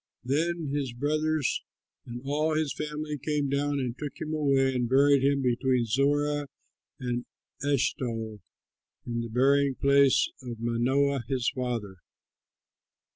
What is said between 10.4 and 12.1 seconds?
of Manoah his father.